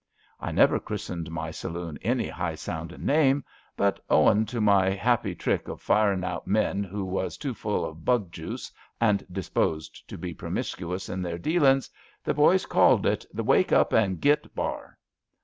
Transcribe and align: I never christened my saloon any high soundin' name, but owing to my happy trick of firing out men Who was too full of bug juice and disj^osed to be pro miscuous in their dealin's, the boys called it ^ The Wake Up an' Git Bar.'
I 0.39 0.51
never 0.51 0.79
christened 0.79 1.29
my 1.29 1.51
saloon 1.51 1.99
any 2.01 2.27
high 2.27 2.55
soundin' 2.55 3.05
name, 3.05 3.43
but 3.77 4.03
owing 4.09 4.47
to 4.47 4.59
my 4.59 4.89
happy 4.89 5.35
trick 5.35 5.67
of 5.67 5.79
firing 5.79 6.23
out 6.23 6.47
men 6.47 6.83
Who 6.83 7.05
was 7.05 7.37
too 7.37 7.53
full 7.53 7.85
of 7.85 8.03
bug 8.03 8.31
juice 8.31 8.71
and 8.99 9.23
disj^osed 9.31 10.03
to 10.07 10.17
be 10.17 10.33
pro 10.33 10.49
miscuous 10.49 11.07
in 11.07 11.21
their 11.21 11.37
dealin's, 11.37 11.87
the 12.23 12.33
boys 12.33 12.65
called 12.65 13.05
it 13.05 13.27
^ 13.31 13.31
The 13.35 13.43
Wake 13.43 13.71
Up 13.71 13.93
an' 13.93 14.15
Git 14.15 14.55
Bar.' 14.55 14.97